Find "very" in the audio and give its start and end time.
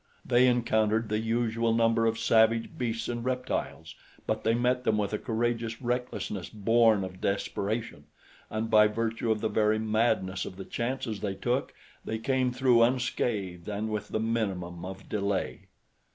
9.47-9.77